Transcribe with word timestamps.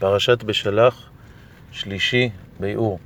פרשת 0.00 0.42
בשלח, 0.42 1.08
שלישי 1.72 2.30
ביאור. 2.60 2.98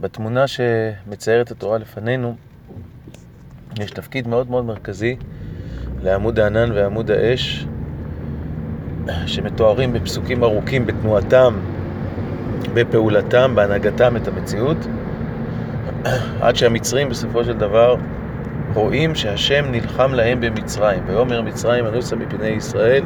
בתמונה 0.00 0.44
שמציירת 0.46 1.50
התורה 1.50 1.78
לפנינו, 1.78 2.36
יש 3.80 3.90
תפקיד 3.90 4.28
מאוד 4.28 4.50
מאוד 4.50 4.64
מרכזי 4.64 5.16
לעמוד 6.02 6.38
הענן 6.38 6.72
ועמוד 6.72 7.10
האש, 7.10 7.66
שמתוארים 9.26 9.92
בפסוקים 9.92 10.44
ארוכים 10.44 10.86
בתנועתם, 10.86 11.58
בפעולתם, 12.74 13.52
בהנהגתם 13.54 14.16
את 14.16 14.28
המציאות, 14.28 14.76
עד 16.40 16.56
שהמצרים 16.56 17.08
בסופו 17.08 17.44
של 17.44 17.58
דבר 17.58 17.96
רואים 18.74 19.14
שהשם 19.14 19.64
נלחם 19.70 20.14
להם 20.14 20.40
במצרים. 20.40 21.02
ויאמר 21.06 21.42
מצרים 21.42 21.86
אנוסה 21.86 22.16
מפני 22.16 22.48
ישראל, 22.48 23.04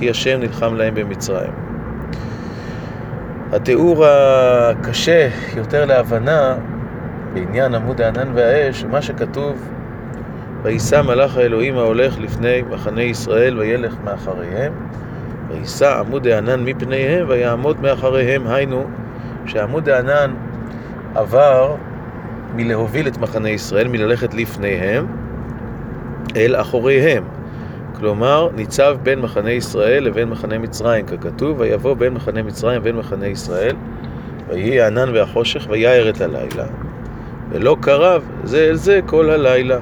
כי 0.00 0.10
השם 0.10 0.40
נלחם 0.40 0.74
להם 0.74 0.94
במצרים. 0.94 1.52
התיאור 3.52 4.06
הקשה 4.06 5.28
יותר 5.56 5.84
להבנה 5.84 6.54
בעניין 7.34 7.74
עמוד 7.74 8.00
הענן 8.00 8.28
והאש 8.34 8.84
מה 8.84 9.02
שכתוב 9.02 9.68
וישא 10.62 11.02
מלאך 11.02 11.36
האלוהים 11.36 11.78
ההולך 11.78 12.18
לפני 12.18 12.62
מחנה 12.70 13.02
ישראל 13.02 13.58
וילך 13.58 13.94
מאחריהם 14.04 14.72
וישא 15.48 15.98
עמוד 15.98 16.26
הענן 16.26 16.64
מפניהם 16.64 17.28
ויעמוד 17.28 17.80
מאחריהם 17.80 18.46
היינו 18.46 18.84
שעמוד 19.46 19.88
הענן 19.88 20.34
עבר 21.14 21.76
מלהוביל 22.54 23.08
את 23.08 23.18
מחנה 23.18 23.50
ישראל, 23.50 23.88
מללכת 23.88 24.34
לפניהם, 24.34 25.06
אל 26.36 26.56
אחוריהם. 26.56 27.24
כלומר, 28.00 28.48
ניצב 28.56 28.96
בין 29.02 29.18
מחנה 29.20 29.50
ישראל 29.50 30.04
לבין 30.04 30.28
מחנה 30.28 30.58
מצרים, 30.58 31.06
ככתוב, 31.06 31.60
ויבוא 31.60 31.94
בין 31.94 32.14
מחנה 32.14 32.42
מצרים 32.42 32.80
ובין 32.80 32.96
מחנה 32.96 33.26
ישראל, 33.26 33.76
ויהי 34.48 34.80
הענן 34.80 35.14
והחושך 35.14 35.66
ויער 35.70 36.08
את 36.10 36.20
הלילה, 36.20 36.64
ולא 37.50 37.76
קרב 37.80 38.22
זה 38.44 38.66
אל 38.70 38.74
זה 38.74 39.00
כל 39.06 39.30
הלילה. 39.30 39.78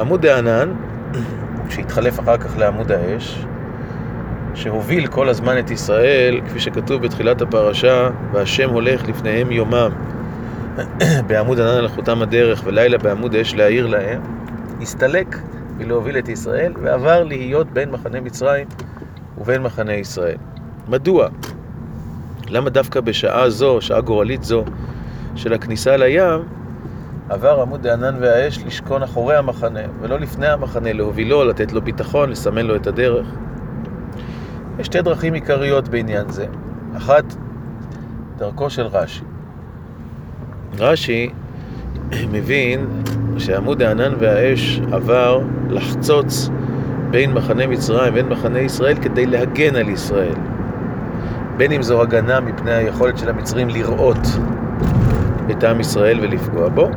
עמוד 0.00 0.26
הענן, 0.26 0.72
שהתחלף 1.70 2.20
אחר 2.20 2.36
כך 2.36 2.58
לעמוד 2.58 2.92
האש, 2.92 3.44
שהוביל 4.54 5.06
כל 5.06 5.28
הזמן 5.28 5.58
את 5.58 5.70
ישראל, 5.70 6.40
כפי 6.46 6.60
שכתוב 6.60 7.02
בתחילת 7.02 7.42
הפרשה, 7.42 8.10
והשם 8.32 8.70
הולך 8.70 9.08
לפניהם 9.08 9.52
יומם. 9.52 9.90
בעמוד 11.26 11.60
ענן 11.60 11.84
לחותם 11.84 12.22
הדרך 12.22 12.62
ולילה 12.64 12.98
בעמוד 12.98 13.34
אש 13.34 13.54
להעיר 13.54 13.86
להם, 13.86 14.20
הסתלק 14.82 15.36
מלהוביל 15.78 16.18
את 16.18 16.28
ישראל 16.28 16.72
ועבר 16.82 17.24
להיות 17.24 17.70
בין 17.70 17.90
מחנה 17.90 18.20
מצרים 18.20 18.66
ובין 19.38 19.62
מחנה 19.62 19.92
ישראל. 19.92 20.36
מדוע? 20.88 21.28
למה 22.48 22.70
דווקא 22.70 23.00
בשעה 23.00 23.50
זו, 23.50 23.80
שעה 23.80 24.00
גורלית 24.00 24.44
זו 24.44 24.64
של 25.34 25.52
הכניסה 25.52 25.96
לים, 25.96 26.40
עבר 27.28 27.60
עמוד 27.60 27.86
הענן 27.86 28.16
והאש 28.20 28.58
לשכון 28.66 29.02
אחורי 29.02 29.36
המחנה, 29.36 29.80
ולא 30.00 30.20
לפני 30.20 30.46
המחנה, 30.46 30.92
להובילו, 30.92 31.44
לתת 31.44 31.72
לו 31.72 31.82
ביטחון, 31.82 32.30
לסמן 32.30 32.66
לו 32.66 32.76
את 32.76 32.86
הדרך. 32.86 33.26
יש 34.78 34.86
שתי 34.86 35.02
דרכים 35.02 35.34
עיקריות 35.34 35.88
בעניין 35.88 36.28
זה. 36.28 36.46
אחת, 36.96 37.24
דרכו 38.38 38.70
של 38.70 38.86
רש"י. 38.86 39.24
רש"י 40.78 41.30
מבין 42.30 42.86
שעמוד 43.38 43.82
הענן 43.82 44.12
והאש 44.18 44.80
עבר 44.92 45.40
לחצוץ 45.70 46.50
בין 47.10 47.32
מחנה 47.32 47.66
מצרים 47.66 48.12
ובין 48.12 48.28
מחנה 48.28 48.58
ישראל 48.58 48.96
כדי 48.96 49.26
להגן 49.26 49.76
על 49.76 49.88
ישראל. 49.88 50.34
בין 51.56 51.72
אם 51.72 51.82
זו 51.82 52.02
הגנה 52.02 52.40
מפני 52.40 52.72
היכולת 52.72 53.18
של 53.18 53.28
המצרים 53.28 53.68
לראות 53.68 54.28
את 55.50 55.64
עם 55.64 55.80
ישראל 55.80 56.18
ולפגוע 56.20 56.68
בו, 56.68 56.88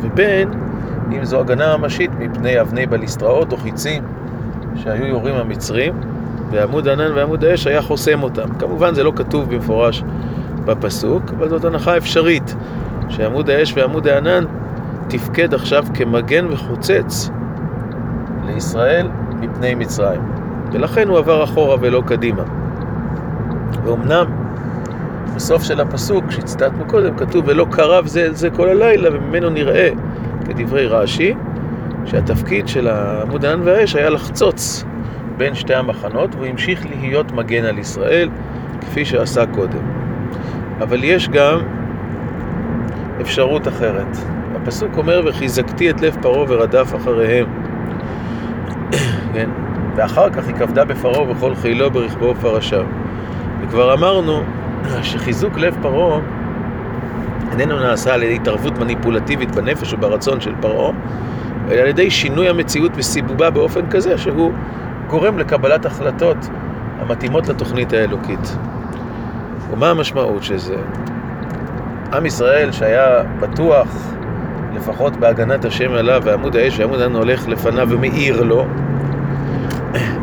ובין 0.00 0.48
אם 1.12 1.24
זו 1.24 1.40
הגנה 1.40 1.76
ממשית 1.76 2.10
מפני 2.18 2.60
אבני 2.60 2.86
בליסטראות 2.86 3.52
או 3.52 3.56
חיצים 3.56 4.02
שהיו 4.74 5.06
יורים 5.06 5.34
המצרים, 5.34 5.92
ועמוד 6.50 6.88
הענן 6.88 7.12
ועמוד 7.14 7.44
האש 7.44 7.66
היה 7.66 7.82
חוסם 7.82 8.22
אותם. 8.22 8.48
כמובן 8.58 8.94
זה 8.94 9.04
לא 9.04 9.12
כתוב 9.16 9.54
במפורש 9.54 10.04
בפסוק, 10.64 11.22
אבל 11.38 11.48
זאת 11.48 11.64
הנחה 11.64 11.96
אפשרית, 11.96 12.56
שעמוד 13.08 13.50
האש 13.50 13.72
ועמוד 13.76 14.08
הענן 14.08 14.44
תפקד 15.08 15.54
עכשיו 15.54 15.84
כמגן 15.94 16.46
וחוצץ 16.50 17.30
לישראל 18.46 19.08
מפני 19.40 19.74
מצרים. 19.74 20.20
ולכן 20.72 21.08
הוא 21.08 21.18
עבר 21.18 21.44
אחורה 21.44 21.76
ולא 21.80 22.02
קדימה. 22.06 22.42
ואומנם 23.84 24.26
בסוף 25.34 25.62
של 25.62 25.80
הפסוק 25.80 26.30
שהצטטנו 26.30 26.84
קודם 26.86 27.16
כתוב 27.16 27.44
ולא 27.48 27.66
קרב 27.70 28.06
זה 28.06 28.24
אל 28.24 28.34
זה 28.34 28.50
כל 28.50 28.68
הלילה 28.68 29.08
וממנו 29.12 29.50
נראה 29.50 29.90
כדברי 30.44 30.86
רש"י 30.86 31.34
שהתפקיד 32.04 32.68
של 32.68 32.88
עמוד 32.88 33.44
הענן 33.44 33.62
והאש 33.64 33.96
היה 33.96 34.10
לחצוץ 34.10 34.84
בין 35.36 35.54
שתי 35.54 35.74
המחנות 35.74 36.34
והוא 36.34 36.46
המשיך 36.46 36.86
להיות 36.90 37.32
מגן 37.32 37.64
על 37.64 37.78
ישראל 37.78 38.28
כפי 38.80 39.04
שעשה 39.04 39.46
קודם. 39.46 39.82
אבל 40.80 41.04
יש 41.04 41.28
גם 41.28 41.60
אפשרות 43.20 43.68
אחרת. 43.68 44.16
הפסוק 44.68 44.96
אומר, 44.96 45.22
וחיזקתי 45.26 45.90
את 45.90 46.00
לב 46.00 46.16
פרעה 46.22 46.44
ורדף 46.48 46.92
אחריהם. 46.96 47.46
כן? 49.34 49.50
ואחר 49.96 50.30
כך 50.30 50.46
היא 50.46 50.54
כבדה 50.54 50.84
בפרעה 50.84 51.30
וכל 51.30 51.54
חילו 51.54 51.90
ברכבו 51.90 52.24
ופרשיו. 52.24 52.84
וכבר 53.62 53.94
אמרנו 53.94 54.42
שחיזוק 55.02 55.58
לב 55.58 55.76
פרעה 55.82 56.20
איננו 57.52 57.78
נעשה 57.78 58.14
על 58.14 58.22
ידי 58.22 58.34
התערבות 58.34 58.78
מניפולטיבית 58.78 59.54
בנפש 59.54 59.92
וברצון 59.92 60.40
של 60.40 60.54
פרעה, 60.60 60.92
אלא 61.70 61.80
על 61.80 61.86
ידי 61.86 62.10
שינוי 62.10 62.48
המציאות 62.48 62.92
וסיבובה 62.94 63.50
באופן 63.50 63.90
כזה 63.90 64.18
שהוא 64.18 64.52
גורם 65.06 65.38
לקבלת 65.38 65.86
החלטות 65.86 66.36
המתאימות 67.00 67.48
לתוכנית 67.48 67.92
האלוקית. 67.92 68.56
ומה 69.70 69.90
המשמעות 69.90 70.42
של 70.42 70.58
זה? 70.58 70.76
עם 72.12 72.26
ישראל 72.26 72.72
שהיה 72.72 73.22
בטוח 73.40 73.88
לפחות 74.74 75.16
בהגנת 75.16 75.64
השם 75.64 75.92
עליו 75.92 76.22
ועמוד 76.24 76.56
האש 76.56 76.80
ועמוד 76.80 77.00
הענן 77.00 77.16
הולך 77.16 77.48
לפניו 77.48 77.88
ומאיר 77.90 78.42
לו, 78.42 78.66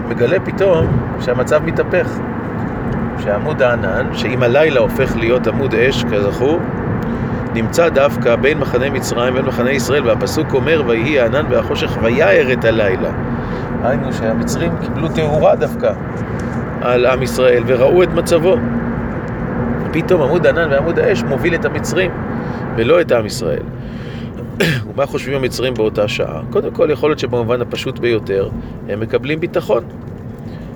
מגלה 0.10 0.40
פתאום 0.40 0.88
שהמצב 1.22 1.64
מתהפך. 1.66 2.20
שעמוד 3.24 3.62
הענן, 3.62 4.08
שאם 4.14 4.44
הלילה 4.44 4.80
הופך 4.80 5.16
להיות 5.18 5.48
עמוד 5.48 5.76
אש, 5.76 6.04
כזכור, 6.04 6.60
נמצא 7.54 7.90
דווקא 7.90 8.36
בין 8.36 8.58
מחנה 8.58 8.90
מצרים 8.90 9.34
ובין 9.34 9.46
מחנה 9.46 9.72
ישראל, 9.72 10.08
והפסוק 10.08 10.54
אומר, 10.54 10.84
ויהי 10.88 11.20
הענן 11.20 11.46
והחושך 11.50 11.98
ויער 12.02 12.54
את 12.54 12.66
הלילה. 12.66 13.10
היינו 13.84 14.14
שהמצרים 14.14 14.72
קיבלו 14.82 15.08
תאורה 15.08 15.56
דווקא 15.56 15.92
על 16.82 17.06
עם 17.06 17.24
ישראל 17.24 17.64
וראו 17.68 18.04
את 18.04 18.10
מצבו. 18.14 18.58
פתאום 19.92 20.22
עמוד 20.22 20.48
ענן 20.48 20.72
ועמוד 20.72 21.00
האש 21.00 21.24
מוביל 21.24 21.56
את 21.56 21.66
המצרים 21.66 22.12
ולא 22.76 23.02
את 23.02 23.12
עם 23.12 23.26
ישראל. 23.26 23.64
ומה 24.88 25.06
חושבים 25.06 25.36
המצרים 25.36 25.74
באותה 25.74 26.08
שעה? 26.08 26.42
קודם 26.50 26.72
כל, 26.72 26.90
יכול 26.92 27.10
להיות 27.10 27.20
שבמובן 27.20 27.62
הפשוט 27.62 28.00
ביותר, 28.00 28.50
הם 28.90 29.00
מקבלים 29.00 29.40
ביטחון. 29.40 29.84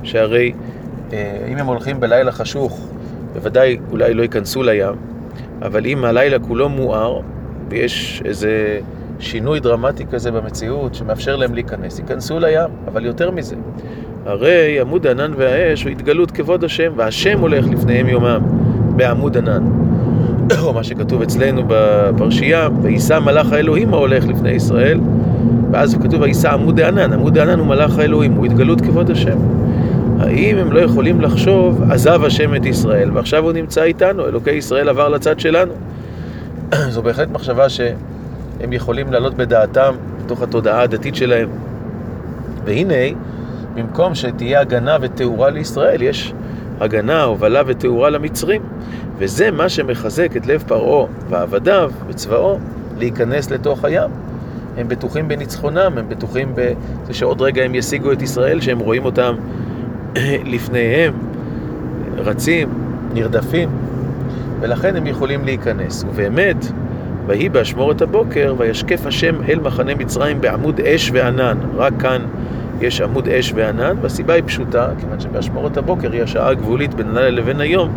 שהרי 0.03 0.53
אה, 1.13 1.47
אם 1.51 1.57
הם 1.57 1.65
הולכים 1.65 1.99
בלילה 1.99 2.31
חשוך, 2.31 2.87
בוודאי 3.33 3.77
אולי 3.91 4.13
לא 4.13 4.21
ייכנסו 4.21 4.63
לים, 4.63 4.95
אבל 5.61 5.85
אם 5.85 6.05
הלילה 6.05 6.39
כולו 6.39 6.69
מואר, 6.69 7.19
ויש 7.69 8.21
איזה 8.25 8.79
שינוי 9.19 9.59
דרמטי 9.59 10.05
כזה 10.11 10.31
במציאות 10.31 10.95
שמאפשר 10.95 11.35
להם 11.35 11.53
להיכנס, 11.53 11.99
ייכנסו 11.99 12.39
לים, 12.39 12.69
אבל 12.87 13.05
יותר 13.05 13.31
מזה. 13.31 13.55
הרי 14.25 14.79
עמוד 14.79 15.07
הענן 15.07 15.31
והאש 15.37 15.83
הוא 15.83 15.91
התגלות 15.91 16.31
כבוד 16.31 16.63
השם, 16.63 16.91
והשם 16.95 17.39
הולך 17.39 17.65
לפניהם 17.67 18.07
יומם. 18.07 18.41
בעמוד 18.95 19.37
ענן. 19.37 19.63
או 20.57 20.73
מה 20.73 20.83
שכתוב 20.83 21.21
אצלנו 21.21 21.63
בפרשייה, 21.67 22.69
ויישא 22.81 23.19
מלאך 23.19 23.51
האלוהים 23.51 23.93
ההולך 23.93 24.27
לפני 24.27 24.49
ישראל, 24.49 24.99
ואז 25.71 25.97
כתוב 26.03 26.21
ויישא 26.21 26.49
עמוד 26.49 26.79
הענן, 26.79 27.13
עמוד 27.13 27.37
הענן 27.37 27.59
הוא 27.59 27.67
מלאך 27.67 27.99
האלוהים, 27.99 28.33
הוא 28.33 28.45
התגלות 28.45 28.81
כבוד 28.81 29.11
השם. 29.11 29.37
האם 30.19 30.57
הם 30.57 30.71
לא 30.71 30.79
יכולים 30.79 31.21
לחשוב, 31.21 31.91
עזב 31.91 32.23
השם 32.23 32.55
את 32.55 32.65
ישראל, 32.65 33.11
ועכשיו 33.13 33.43
הוא 33.43 33.51
נמצא 33.51 33.83
איתנו, 33.83 34.27
אלוקי 34.27 34.51
ישראל 34.51 34.89
עבר 34.89 35.09
לצד 35.09 35.39
שלנו? 35.39 35.71
זו 36.93 37.01
בהחלט 37.01 37.29
מחשבה 37.31 37.69
שהם 37.69 38.73
יכולים 38.73 39.11
לעלות 39.11 39.33
בדעתם, 39.33 39.93
בתוך 40.25 40.41
התודעה 40.41 40.81
הדתית 40.81 41.15
שלהם. 41.15 41.49
והנה, 42.65 43.15
במקום 43.75 44.15
שתהיה 44.15 44.61
הגנה 44.61 44.97
ותאורה 45.01 45.49
לישראל, 45.49 46.01
יש 46.01 46.33
הגנה, 46.79 47.23
הובלה 47.23 47.61
ותאורה 47.65 48.09
למצרים. 48.09 48.61
וזה 49.17 49.51
מה 49.51 49.69
שמחזק 49.69 50.37
את 50.37 50.47
לב 50.47 50.63
פרעה 50.67 51.07
ועבדיו 51.29 51.91
וצבאו 52.07 52.57
להיכנס 52.97 53.51
לתוך 53.51 53.85
הים. 53.85 54.09
הם 54.77 54.87
בטוחים 54.87 55.27
בניצחונם, 55.27 55.97
הם 55.97 56.09
בטוחים 56.09 56.53
בזה 56.55 57.13
שעוד 57.13 57.41
רגע 57.41 57.63
הם 57.63 57.75
ישיגו 57.75 58.11
את 58.11 58.21
ישראל, 58.21 58.61
שהם 58.61 58.79
רואים 58.79 59.05
אותם 59.05 59.35
לפניהם, 60.53 61.13
רצים, 62.17 62.69
נרדפים, 63.13 63.69
ולכן 64.59 64.95
הם 64.95 65.07
יכולים 65.07 65.45
להיכנס. 65.45 66.05
ובאמת, 66.09 66.65
ויהי 67.27 67.49
באשמורת 67.49 68.01
הבוקר, 68.01 68.55
וישקף 68.57 69.05
השם 69.05 69.35
אל 69.49 69.59
מחנה 69.59 69.95
מצרים 69.95 70.41
בעמוד 70.41 70.79
אש 70.79 71.11
וענן. 71.13 71.57
רק 71.75 71.93
כאן 71.99 72.21
יש 72.81 73.01
עמוד 73.01 73.27
אש 73.27 73.53
וענן, 73.55 73.95
והסיבה 74.01 74.33
היא 74.33 74.43
פשוטה, 74.45 74.87
כיוון 74.99 75.19
שבאשמורת 75.19 75.77
הבוקר 75.77 76.11
היא 76.11 76.23
השעה 76.23 76.49
הגבולית 76.49 76.93
בין 76.93 77.07
הלילה 77.09 77.29
לבין 77.29 77.61
היום, 77.61 77.89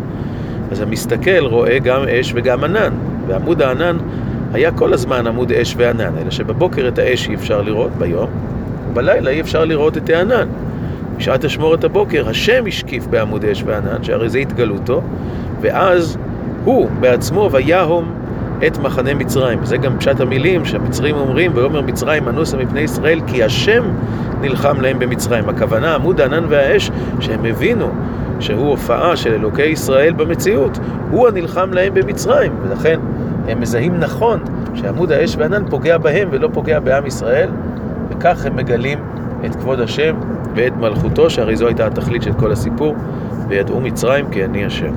אז 0.71 0.81
המסתכל 0.81 1.45
רואה 1.45 1.79
גם 1.79 2.01
אש 2.07 2.31
וגם 2.35 2.63
ענן. 2.63 2.93
ועמוד 3.27 3.61
הענן 3.61 3.97
היה 4.53 4.71
כל 4.71 4.93
הזמן 4.93 5.27
עמוד 5.27 5.51
אש 5.51 5.75
וענן, 5.77 6.17
אלא 6.21 6.31
שבבוקר 6.31 6.87
את 6.87 6.99
האש 6.99 7.29
אי 7.29 7.35
אפשר 7.35 7.61
לראות 7.61 7.91
ביום, 7.91 8.29
ובלילה 8.89 9.31
אי 9.31 9.41
אפשר 9.41 9.65
לראות 9.65 9.97
את 9.97 10.09
הענן. 10.09 10.47
בשעת 11.17 11.45
אשמורת 11.45 11.83
הבוקר 11.83 12.29
השם 12.29 12.63
השקיף 12.67 13.07
בעמוד 13.07 13.45
אש 13.45 13.63
וענן, 13.65 14.03
שהרי 14.03 14.29
זה 14.29 14.37
התגלותו, 14.37 15.01
ואז 15.61 16.17
הוא 16.65 16.89
בעצמו 16.99 17.49
ויהום 17.51 18.13
את 18.67 18.77
מחנה 18.77 19.13
מצרים. 19.13 19.59
וזה 19.61 19.77
גם 19.77 19.97
פשט 19.99 20.19
המילים 20.19 20.65
שהמצרים 20.65 21.15
אומרים, 21.15 21.51
ויאמר 21.55 21.81
מצרים 21.81 22.29
אנוסה 22.29 22.57
מפני 22.57 22.79
ישראל, 22.79 23.21
כי 23.27 23.43
השם 23.43 23.83
נלחם 24.41 24.81
להם 24.81 24.99
במצרים. 24.99 25.49
הכוונה, 25.49 25.95
עמוד 25.95 26.21
הענן 26.21 26.45
והאש, 26.49 26.91
שהם 27.19 27.45
הבינו 27.45 27.89
שהוא 28.39 28.69
הופעה 28.69 29.15
של 29.15 29.33
אלוקי 29.33 29.65
ישראל 29.65 30.13
במציאות, 30.13 30.79
הוא 31.11 31.27
הנלחם 31.27 31.73
להם 31.73 31.93
במצרים. 31.93 32.51
ולכן 32.61 32.99
הם 33.47 33.61
מזהים 33.61 33.99
נכון 33.99 34.39
שעמוד 34.73 35.11
האש 35.11 35.35
והענן 35.37 35.69
פוגע 35.69 35.97
בהם 35.97 36.27
ולא 36.31 36.49
פוגע 36.53 36.79
בעם 36.79 37.05
ישראל, 37.05 37.49
וכך 38.09 38.45
הם 38.45 38.55
מגלים 38.55 38.99
את 39.45 39.55
כבוד 39.55 39.79
השם 39.79 40.15
ואת 40.55 40.77
מלכותו, 40.77 41.29
שהרי 41.29 41.55
זו 41.55 41.67
הייתה 41.67 41.87
התכלית 41.87 42.21
של 42.21 42.33
כל 42.33 42.51
הסיפור, 42.51 42.95
וידעו 43.49 43.81
מצרים 43.81 44.29
כי 44.31 44.45
אני 44.45 44.65
השם. 44.65 44.91